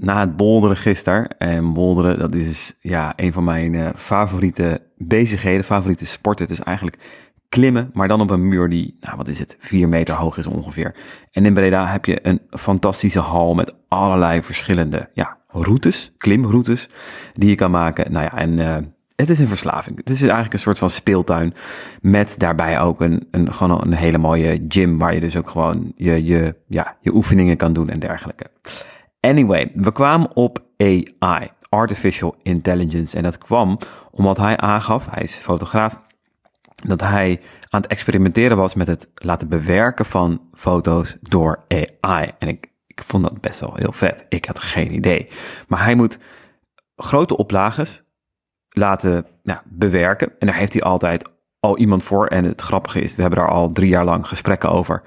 [0.00, 1.38] na het bolderen gisteren.
[1.38, 6.46] En bolderen, dat is dus, ja, een van mijn uh, favoriete bezigheden, favoriete sporten.
[6.46, 6.98] Het is eigenlijk
[7.48, 10.46] klimmen, maar dan op een muur die, nou wat is het, vier meter hoog is
[10.46, 10.94] ongeveer.
[11.30, 16.88] En in Breda heb je een fantastische hal met allerlei verschillende, ja, routes, klimroutes,
[17.32, 18.12] die je kan maken.
[18.12, 18.76] Nou ja, en uh,
[19.16, 19.96] het is een verslaving.
[19.96, 21.54] Het is eigenlijk een soort van speeltuin
[22.00, 25.92] met daarbij ook een, een, gewoon een hele mooie gym waar je dus ook gewoon
[25.94, 28.50] je, je, ja, je oefeningen kan doen en dergelijke.
[29.24, 33.16] Anyway, we kwamen op AI, Artificial Intelligence.
[33.16, 33.78] En dat kwam
[34.10, 36.00] omdat hij aangaf, hij is fotograaf,
[36.86, 42.30] dat hij aan het experimenteren was met het laten bewerken van foto's door AI.
[42.38, 44.26] En ik, ik vond dat best wel heel vet.
[44.28, 45.28] Ik had geen idee.
[45.68, 46.18] Maar hij moet
[46.96, 48.04] grote oplages
[48.68, 49.26] laten
[49.64, 50.32] bewerken.
[50.38, 51.28] En daar heeft hij altijd
[51.60, 52.26] al iemand voor.
[52.26, 55.02] En het grappige is, we hebben daar al drie jaar lang gesprekken over.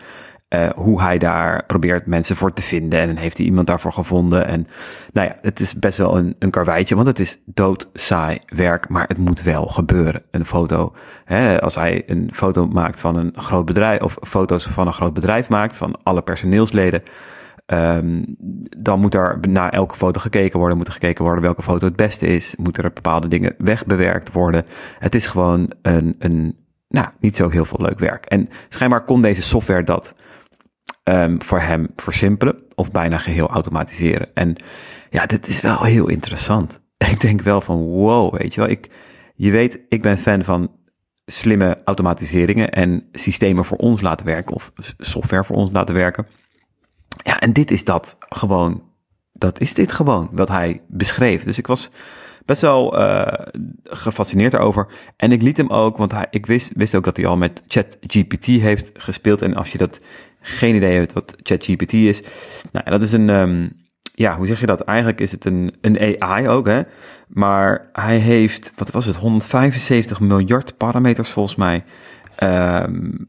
[0.55, 2.99] Uh, hoe hij daar probeert mensen voor te vinden.
[2.99, 4.47] En heeft hij iemand daarvoor gevonden.
[4.47, 4.67] En
[5.13, 9.07] nou ja, het is best wel een, een karweitje, want het is doodsaai werk, maar
[9.07, 10.23] het moet wel gebeuren.
[10.31, 10.93] Een foto,
[11.25, 15.13] hè, als hij een foto maakt van een groot bedrijf, of foto's van een groot
[15.13, 17.03] bedrijf maakt, van alle personeelsleden.
[17.65, 18.35] Um,
[18.77, 21.95] dan moet er na elke foto gekeken worden, moet er gekeken worden welke foto het
[21.95, 24.65] beste is, moeten er bepaalde dingen wegbewerkt worden.
[24.99, 26.55] Het is gewoon een, een
[26.89, 28.25] nou, niet zo heel veel leuk werk.
[28.25, 30.15] En schijnbaar kon deze software dat
[31.03, 34.29] um, voor hem versimpelen of bijna geheel automatiseren.
[34.33, 34.55] En
[35.09, 36.81] ja, dit is wel heel interessant.
[37.11, 38.69] Ik denk wel van wow, weet je wel.
[38.69, 38.89] Ik,
[39.35, 40.71] je weet, ik ben fan van
[41.25, 46.27] slimme automatiseringen en systemen voor ons laten werken of software voor ons laten werken.
[47.23, 48.85] Ja, en dit is dat gewoon.
[49.33, 51.43] Dat is dit gewoon wat hij beschreef.
[51.43, 51.91] Dus ik was
[52.45, 53.27] best wel uh,
[53.83, 54.87] gefascineerd erover.
[55.17, 57.61] En ik liet hem ook, want hij, ik wist, wist ook dat hij al met
[57.67, 59.41] ChatGPT heeft gespeeld.
[59.41, 59.99] En als je dat
[60.47, 62.23] geen idee hebt wat ChatGPT is.
[62.71, 63.71] Nou, dat is een, um,
[64.13, 64.81] ja, hoe zeg je dat?
[64.81, 66.81] Eigenlijk is het een, een AI ook, hè.
[67.27, 71.83] Maar hij heeft, wat was het, 175 miljard parameters volgens mij.
[72.43, 73.25] Um,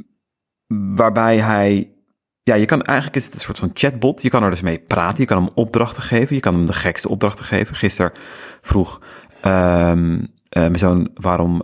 [0.94, 1.90] waarbij hij,
[2.42, 4.22] ja, je kan eigenlijk is het een soort van chatbot.
[4.22, 6.34] Je kan er dus mee praten, je kan hem opdrachten geven.
[6.34, 7.76] Je kan hem de gekste opdrachten geven.
[7.76, 8.12] Gisteren
[8.62, 9.02] vroeg
[9.44, 11.62] um, uh, mijn zoon, waarom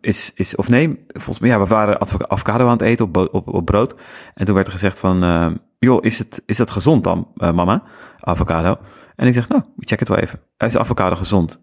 [0.00, 3.64] is, is, of nee, volgens mij, ja, we waren avocado aan het eten op, op,
[3.64, 3.94] brood.
[4.34, 7.82] En toen werd er gezegd van, uh, joh, is, het, is dat gezond dan, mama?
[8.18, 8.76] Avocado.
[9.16, 10.40] En ik zeg, nou, check het wel even.
[10.58, 11.62] Is avocado gezond?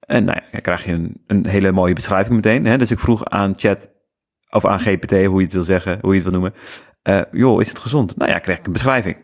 [0.00, 2.64] En nou ja, dan krijg je een, een hele mooie beschrijving meteen.
[2.64, 2.78] Hè?
[2.78, 3.90] Dus ik vroeg aan chat,
[4.50, 6.54] of aan GPT, hoe je het wil zeggen, hoe je het wil noemen.
[7.32, 8.16] joh, is het gezond?
[8.16, 9.16] Nou ja, krijg ik een beschrijving.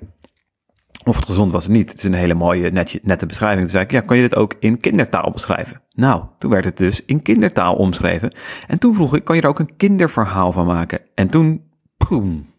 [1.05, 1.91] Of het gezond was niet.
[1.91, 3.61] Het is een hele mooie, netje, nette beschrijving.
[3.63, 5.83] Toen zei ik, ja, kan je dit ook in kindertaal beschrijven?
[5.95, 8.35] Nou, toen werd het dus in kindertaal omschreven.
[8.67, 11.01] En toen vroeg ik, kan je er ook een kinderverhaal van maken?
[11.15, 12.53] En toen, poem.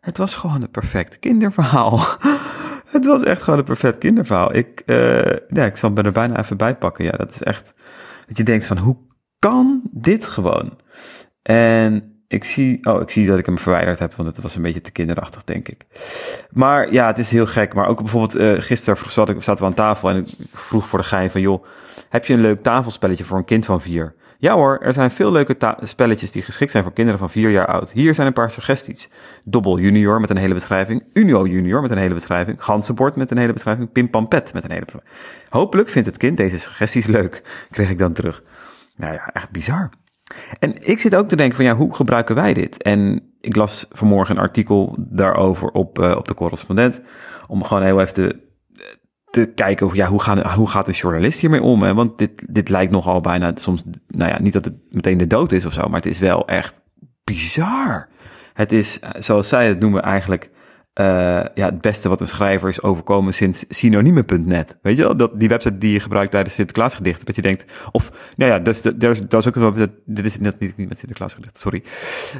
[0.00, 2.00] Het was gewoon een perfect kinderverhaal.
[2.96, 4.54] het was echt gewoon een perfect kinderverhaal.
[4.54, 7.04] Ik, uh, ja, ik zal me er bijna even bij pakken.
[7.04, 7.74] Ja, dat is echt,
[8.26, 8.96] dat je denkt van, hoe
[9.38, 10.78] kan dit gewoon?
[11.42, 14.62] En ik zie, oh, ik zie dat ik hem verwijderd heb, want het was een
[14.62, 15.84] beetje te kinderachtig, denk ik.
[16.50, 17.74] Maar ja, het is heel gek.
[17.74, 20.98] Maar ook bijvoorbeeld, uh, gisteren zat ik, zaten we aan tafel en ik vroeg voor
[20.98, 21.64] de gein van, joh,
[22.08, 24.14] heb je een leuk tafelspelletje voor een kind van vier?
[24.40, 27.66] Ja hoor, er zijn veel leuke spelletjes die geschikt zijn voor kinderen van vier jaar
[27.66, 27.90] oud.
[27.90, 29.10] Hier zijn een paar suggesties.
[29.44, 31.04] Dobbel junior met een hele beschrijving.
[31.12, 32.64] Unio junior met een hele beschrijving.
[32.64, 33.92] Ganzenbord met een hele beschrijving.
[33.92, 35.14] Pimpampet met een hele beschrijving.
[35.48, 38.42] Hopelijk vindt het kind deze suggesties leuk, kreeg ik dan terug.
[38.96, 39.90] Nou ja, echt bizar.
[40.58, 42.82] En ik zit ook te denken van ja, hoe gebruiken wij dit?
[42.82, 47.00] En ik las vanmorgen een artikel daarover op, uh, op de correspondent.
[47.46, 48.48] Om gewoon heel even te,
[49.30, 51.82] te kijken of, ja, hoe, gaan, hoe gaat een journalist hiermee om?
[51.82, 51.94] Hè?
[51.94, 55.52] Want dit, dit lijkt nogal bijna soms, nou ja, niet dat het meteen de dood
[55.52, 56.80] is of zo, maar het is wel echt
[57.24, 58.08] bizar.
[58.52, 60.50] Het is, eh, zoals zij het noemen, eigenlijk
[61.54, 64.78] ja, het beste wat een schrijver is overkomen sinds synoniemen.net.
[64.82, 67.26] Weet je wel, dat, die website die je gebruikt tijdens Sinterklaasgedichten.
[67.26, 70.58] Dat je denkt, of, nou ja, dus, dus, dat is ook wel, dit is net
[70.58, 71.82] niet, met Sinterklaasgedichten, sorry.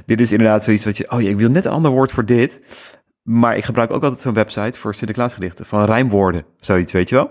[0.06, 2.24] Dit is inderdaad zoiets wat je, oh ja, ik wil net een ander woord voor
[2.24, 2.62] dit.
[3.22, 7.30] Maar ik gebruik ook altijd zo'n website voor Sinterklaasgedichten, van rijmwoorden, zoiets, weet je wel.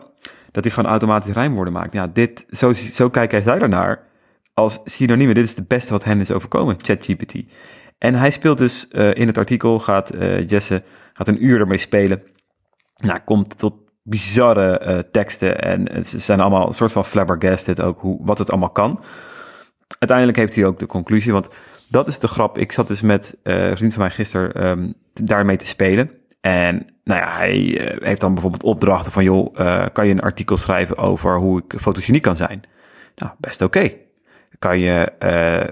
[0.52, 1.94] Dat hij gewoon automatisch rijmwoorden maakt.
[1.94, 4.04] Ja, dit, zo, zo kijken zij ernaar
[4.54, 5.36] als synoniemen.
[5.36, 7.34] Dit is het beste wat hen is overkomen, ChatGPT.
[7.98, 10.84] En hij speelt dus uh, in het artikel, gaat uh, Jesse
[11.14, 12.24] gaat een uur ermee spelen.
[12.96, 13.74] Nou, komt tot
[14.04, 18.50] bizarre uh, teksten en ze zijn allemaal een soort van flabbergasted ook hoe, wat het
[18.50, 19.04] allemaal kan.
[20.00, 21.48] Uiteindelijk heeft hij ook de conclusie, want
[21.88, 22.58] dat is de grap.
[22.58, 26.12] Ik zat dus met een vriend van mij gisteren um, daarmee te spelen.
[26.42, 29.54] En nou ja, hij heeft dan bijvoorbeeld opdrachten van, joh,
[29.94, 32.62] kan je een artikel schrijven over hoe ik fotogeniek kan zijn?
[33.16, 33.92] Nou, best oké.
[34.60, 35.12] Kan je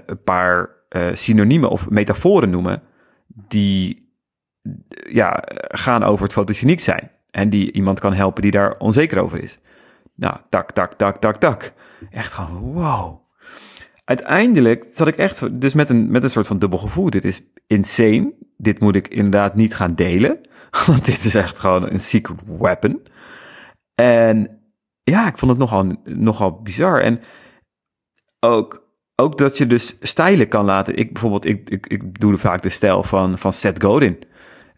[0.06, 2.82] een paar uh, synoniemen of metaforen noemen
[3.26, 4.10] die
[5.08, 7.10] ja, gaan over het fotogeniek zijn.
[7.30, 9.58] en die iemand kan helpen die daar onzeker over is.
[10.14, 11.72] Nou, tak, tak, tak, tak, tak.
[12.10, 13.20] Echt gewoon, wow.
[14.04, 17.10] Uiteindelijk zat ik echt dus met een, met een soort van dubbel gevoel.
[17.10, 18.32] Dit is insane.
[18.56, 20.40] Dit moet ik inderdaad niet gaan delen.
[20.86, 23.02] Want dit is echt gewoon een secret weapon.
[23.94, 24.60] En
[25.02, 27.00] ja, ik vond het nogal, nogal bizar.
[27.00, 27.20] En
[28.40, 28.85] ook,
[29.16, 30.96] ook dat je dus stijlen kan laten.
[30.96, 34.18] Ik bijvoorbeeld, ik, ik, ik doe vaak de stijl van, van Seth Godin.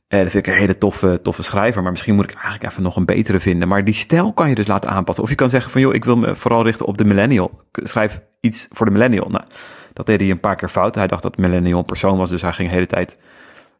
[0.08, 1.82] Uh, dat vind ik een hele toffe, toffe schrijver.
[1.82, 3.68] Maar misschien moet ik eigenlijk even nog een betere vinden.
[3.68, 5.24] Maar die stijl kan je dus laten aanpassen.
[5.24, 7.60] Of je kan zeggen van, joh, ik wil me vooral richten op de millennial.
[7.72, 9.28] Schrijf iets voor de millennial.
[9.28, 9.44] Nou,
[9.92, 10.94] dat deed hij een paar keer fout.
[10.94, 12.30] Hij dacht dat millennial een persoon was.
[12.30, 13.18] Dus hij ging de hele tijd,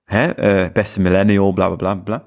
[0.05, 2.25] hè, uh, beste millennial, bla, bla, bla, bla.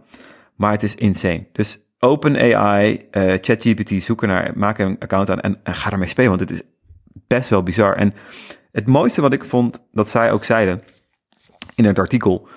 [0.56, 1.48] Maar het is insane.
[1.52, 6.08] Dus OpenAI, uh, ChatGPT, zoek er naar, maak een account aan en, en ga ermee
[6.08, 6.30] spelen.
[6.30, 6.62] Want het is
[7.32, 7.96] best wel bizar.
[7.96, 8.14] En
[8.72, 10.84] het mooiste wat ik vond, dat zij ook zeiden
[11.76, 12.48] in het artikel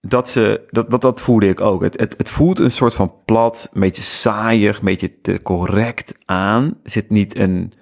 [0.00, 1.82] dat ze, dat, dat, dat voelde ik ook.
[1.82, 6.14] Het, het, het voelt een soort van plat, een beetje saaiig, een beetje te correct
[6.24, 6.80] aan.
[6.82, 7.72] zit niet een,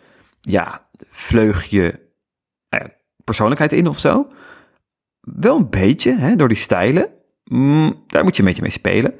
[0.40, 2.00] ja, vleugje
[2.68, 2.80] eh,
[3.24, 4.28] persoonlijkheid in of zo.
[5.20, 7.08] Wel een beetje, hè, door die stijlen.
[7.44, 9.14] Mm, daar moet je een beetje mee spelen.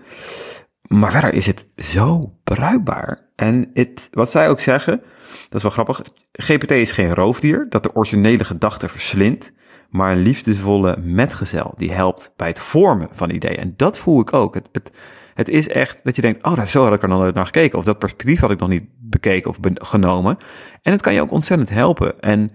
[0.89, 3.26] Maar verder is het zo bruikbaar.
[3.37, 5.03] En het, wat zij ook zeggen,
[5.49, 6.03] dat is wel grappig.
[6.33, 9.53] GPT is geen roofdier dat de originele gedachte verslindt
[9.91, 13.57] maar een liefdevolle metgezel die helpt bij het vormen van ideeën.
[13.57, 14.55] En dat voel ik ook.
[14.55, 14.91] Het, het,
[15.35, 17.79] het is echt dat je denkt, oh, zo had ik er nog nooit naar gekeken.
[17.79, 20.39] Of dat perspectief had ik nog niet bekeken of genomen.
[20.83, 22.21] En het kan je ook ontzettend helpen.
[22.21, 22.53] En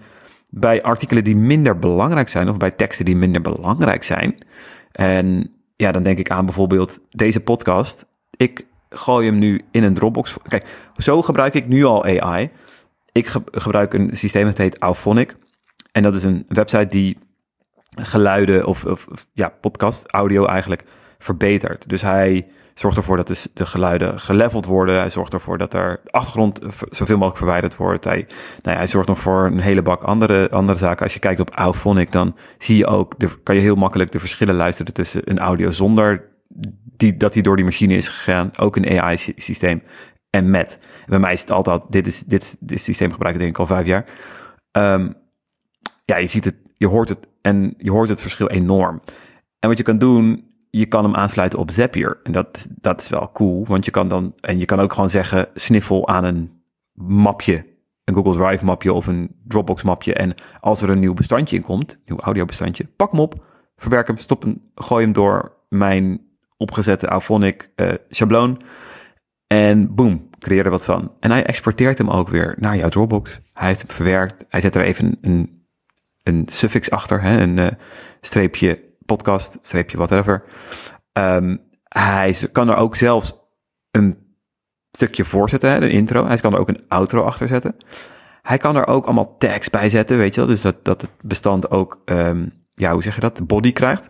[0.50, 4.36] bij artikelen die minder belangrijk zijn, of bij teksten die minder belangrijk zijn.
[4.92, 8.08] En ja, dan denk ik aan bijvoorbeeld deze podcast.
[8.38, 8.66] Ik
[8.96, 10.38] gooi hem nu in een Dropbox.
[10.48, 10.66] Kijk,
[10.98, 12.50] zo gebruik ik nu al AI.
[13.12, 15.36] Ik gebruik een systeem dat heet Auphonic.
[15.92, 17.18] En dat is een website die
[17.96, 20.84] geluiden of, of, ja, podcast, audio eigenlijk
[21.18, 21.90] verbetert.
[21.90, 25.00] Dus hij zorgt ervoor dat de, de geluiden geleveld worden.
[25.00, 26.60] Hij zorgt ervoor dat er achtergrond
[26.90, 28.04] zoveel mogelijk verwijderd wordt.
[28.04, 28.28] Hij,
[28.62, 31.04] nou ja, hij zorgt nog voor een hele bak andere, andere zaken.
[31.04, 34.20] Als je kijkt op Auphonic, dan zie je ook, de, kan je heel makkelijk de
[34.20, 36.30] verschillen luisteren tussen een audio zonder
[36.98, 38.52] die, dat hij door die machine is gegaan.
[38.58, 39.82] Ook een AI-systeem
[40.30, 40.80] en met.
[41.08, 43.68] bij mij is het altijd, dit is dit, dit systeem gebruik ik denk ik al
[43.68, 44.06] vijf jaar.
[44.72, 45.14] Um,
[46.06, 49.02] ja, je ziet het, je hoort het en je hoort het verschil enorm.
[49.60, 52.20] En wat je kan doen, je kan hem aansluiten op Zapier.
[52.24, 55.10] En dat, dat is wel cool, want je kan dan, en je kan ook gewoon
[55.10, 56.52] zeggen, sniffel aan een
[56.94, 57.66] mapje,
[58.04, 60.14] een Google Drive mapje of een Dropbox mapje.
[60.14, 63.46] En als er een nieuw bestandje in komt, nieuw audiobestandje, pak hem op,
[63.76, 66.22] verwerk hem, stop hem, gooi hem door mijn
[66.62, 68.62] opgezette Auphonic uh, schabloon.
[69.48, 71.12] En boom, creëer er wat van.
[71.20, 73.40] En hij exporteert hem ook weer naar jouw Dropbox.
[73.54, 74.46] Hij heeft hem verwerkt.
[74.50, 75.62] Hij zet er even een
[76.24, 77.68] een suffix achter, hè, een uh,
[78.22, 80.44] streepje podcast, streepje whatever.
[81.14, 83.40] Um, hij kan er ook zelfs
[83.92, 84.18] een
[84.92, 86.26] stukje voorzetten, hè, een intro.
[86.26, 87.76] Hij kan er ook een outro achter zetten.
[88.42, 90.50] Hij kan er ook allemaal tags bij zetten, weet je wel.
[90.50, 94.10] Dus dat, dat het bestand ook, um, ja, hoe zeg je dat, body krijgt.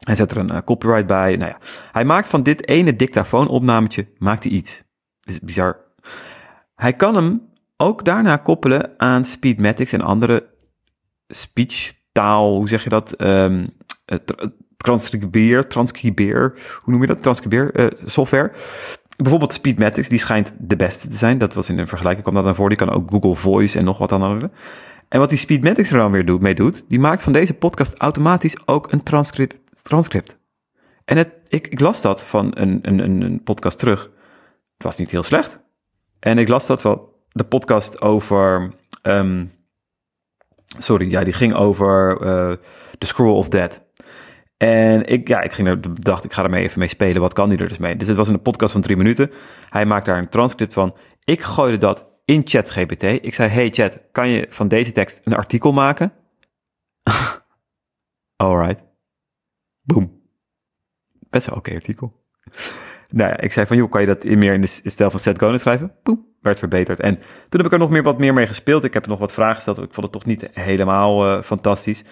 [0.00, 1.36] Hij zet er een uh, copyright bij.
[1.36, 1.58] Nou ja,
[1.92, 4.82] hij maakt van dit ene dictafoonopnametje, maakt hij iets.
[5.20, 5.76] Is bizar.
[6.74, 10.48] Hij kan hem ook daarna koppelen aan Speedmatics en andere
[11.28, 13.14] speech taal, hoe zeg je dat?
[13.20, 13.68] Um,
[14.76, 17.22] transcribeer, transcribeer, hoe noem je dat?
[17.22, 18.52] Transcribeer uh, software.
[19.16, 21.38] Bijvoorbeeld Speedmatics, die schijnt de beste te zijn.
[21.38, 22.68] Dat was in een vergelijking, kwam dat dan voor.
[22.68, 24.50] Die kan ook Google Voice en nog wat dan
[25.08, 27.96] En wat die Speedmatics er dan weer doet, mee doet, die maakt van deze podcast
[27.98, 29.58] automatisch ook een transcript.
[29.82, 30.38] Transcript.
[31.04, 34.02] En het, ik, ik las dat van een, een, een podcast terug.
[34.74, 35.60] Het was niet heel slecht.
[36.18, 39.52] En ik las dat wel, de podcast over um,
[40.78, 42.56] Sorry, ja, die ging over uh,
[42.98, 43.82] The Scroll of Death.
[44.56, 47.20] En ik, ja, ik ging er, dacht, ik ga ermee even mee spelen.
[47.20, 47.96] Wat kan hij er dus mee?
[47.96, 49.30] Dus het was een podcast van drie minuten.
[49.68, 50.96] Hij maakt daar een transcript van.
[51.24, 53.02] Ik gooide dat in ChatGPT.
[53.02, 56.12] Ik zei, hey chat, kan je van deze tekst een artikel maken?
[58.36, 58.89] Alright.
[59.82, 60.20] Boom.
[61.30, 62.18] Best wel oké artikel.
[63.08, 65.38] Nou ja, ik zei van, joh, kan je dat meer in de stijl van Seth
[65.38, 65.92] Godin schrijven?
[66.02, 67.00] Boom werd verbeterd.
[67.00, 68.84] En toen heb ik er nog meer, wat meer mee gespeeld.
[68.84, 69.78] Ik heb nog wat vragen gesteld.
[69.78, 72.04] Ik vond het toch niet helemaal uh, fantastisch.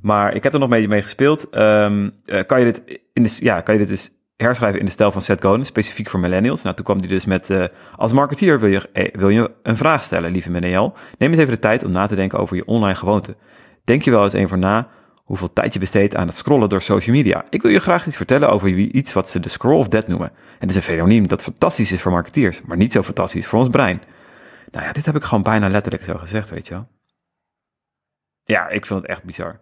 [0.00, 1.56] Maar ik heb er nog mee, mee gespeeld.
[1.56, 4.92] Um, uh, kan, je dit in de, ja, kan je dit dus herschrijven in de
[4.92, 6.62] stijl van Seth Godin, specifiek voor millennials?
[6.62, 7.64] Nou, toen kwam hij dus met, uh,
[7.96, 10.94] als marketeer wil je, wil je een vraag stellen, lieve millennial.
[11.18, 13.36] Neem eens even de tijd om na te denken over je online gewoonte.
[13.84, 14.88] Denk je wel eens een voor na
[15.22, 17.44] hoeveel tijd je besteedt aan het scrollen door social media.
[17.50, 20.28] Ik wil je graag iets vertellen over iets wat ze de scroll of death noemen.
[20.28, 23.58] En het is een fenomeen dat fantastisch is voor marketeers, maar niet zo fantastisch voor
[23.58, 24.02] ons brein.
[24.70, 26.88] Nou ja, dit heb ik gewoon bijna letterlijk zo gezegd, weet je wel.
[28.44, 29.60] Ja, ik vind het echt bizar.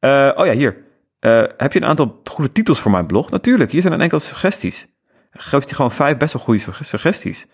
[0.00, 0.76] Uh, oh ja, hier.
[1.20, 3.30] Uh, heb je een aantal goede titels voor mijn blog?
[3.30, 4.88] Natuurlijk, hier zijn een enkele suggesties.
[5.30, 7.46] geeft hij gewoon vijf best wel goede suggesties.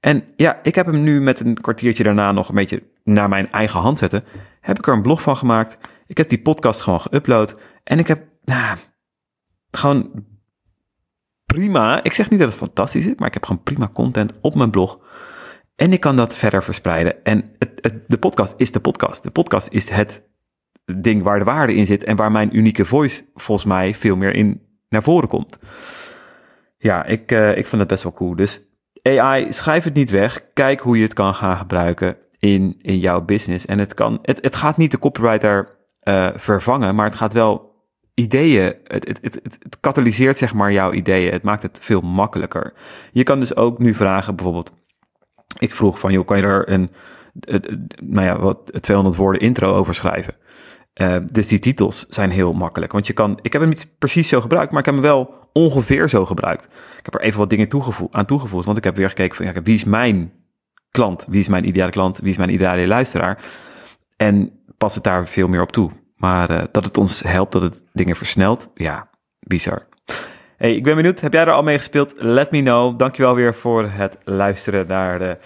[0.00, 3.50] En ja, ik heb hem nu met een kwartiertje daarna nog een beetje naar mijn
[3.50, 4.24] eigen hand zetten.
[4.60, 5.78] Heb ik er een blog van gemaakt.
[6.06, 7.60] Ik heb die podcast gewoon geüpload.
[7.84, 8.78] En ik heb, nou,
[9.70, 10.24] gewoon
[11.46, 12.02] prima.
[12.02, 14.70] Ik zeg niet dat het fantastisch is, maar ik heb gewoon prima content op mijn
[14.70, 14.98] blog.
[15.76, 17.24] En ik kan dat verder verspreiden.
[17.24, 19.22] En het, de podcast is de podcast.
[19.22, 20.28] De podcast is het
[20.84, 24.34] ding waar de waarde in zit en waar mijn unieke voice volgens mij veel meer
[24.34, 25.58] in naar voren komt.
[26.78, 28.36] Ja, ik, uh, ik vind het best wel cool.
[28.36, 28.69] Dus
[29.02, 30.44] AI, schrijf het niet weg.
[30.52, 33.66] Kijk hoe je het kan gaan gebruiken in, in jouw business.
[33.66, 37.70] En het, kan, het, het gaat niet de copywriter uh, vervangen, maar het gaat wel
[38.14, 41.32] ideeën, het, het, het, het katalyseert zeg maar jouw ideeën.
[41.32, 42.72] Het maakt het veel makkelijker.
[43.12, 44.72] Je kan dus ook nu vragen, bijvoorbeeld,
[45.58, 46.90] ik vroeg van, joh, kan je er een,
[48.02, 50.34] nou ja, wat 200 woorden intro over schrijven?
[51.00, 52.92] Uh, dus die titels zijn heel makkelijk.
[52.92, 55.34] Want je kan, ik heb hem niet precies zo gebruikt, maar ik heb hem wel
[55.52, 56.64] ongeveer zo gebruikt.
[56.98, 57.68] Ik heb er even wat dingen
[58.10, 60.32] aan toegevoegd, want ik heb weer gekeken van, wie is mijn
[60.90, 61.26] klant?
[61.30, 62.18] Wie is mijn ideale klant?
[62.18, 63.38] Wie is mijn ideale luisteraar?
[64.16, 65.90] En pas het daar veel meer op toe.
[66.16, 69.08] Maar uh, dat het ons helpt, dat het dingen versnelt, ja,
[69.40, 69.86] bizar.
[70.56, 71.20] Hey, ik ben benieuwd.
[71.20, 72.14] Heb jij er al mee gespeeld?
[72.16, 72.98] Let me know.
[72.98, 75.38] Dankjewel weer voor het luisteren naar de,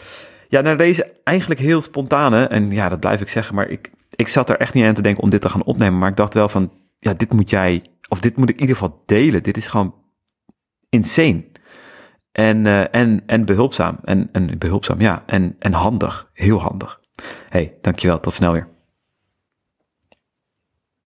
[0.48, 2.46] ja, naar deze eigenlijk heel spontane.
[2.46, 5.02] En ja, dat blijf ik zeggen, maar ik, ik zat er echt niet aan te
[5.02, 5.98] denken om dit te gaan opnemen.
[5.98, 8.76] Maar ik dacht wel van, ja, dit moet jij, of dit moet ik in ieder
[8.76, 9.42] geval delen.
[9.42, 9.94] Dit is gewoon
[10.88, 11.44] insane.
[12.32, 13.98] En, uh, en, en behulpzaam.
[14.04, 15.22] En, en behulpzaam, ja.
[15.26, 16.30] En, en handig.
[16.32, 17.00] Heel handig.
[17.48, 18.20] Hey, dankjewel.
[18.20, 18.68] Tot snel weer.